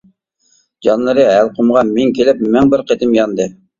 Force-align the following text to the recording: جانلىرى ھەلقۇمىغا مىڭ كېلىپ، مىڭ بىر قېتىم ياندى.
جانلىرى 0.87 1.25
ھەلقۇمىغا 1.31 1.83
مىڭ 1.93 2.15
كېلىپ، 2.21 2.43
مىڭ 2.57 2.73
بىر 2.73 2.85
قېتىم 2.93 3.15
ياندى. 3.19 3.47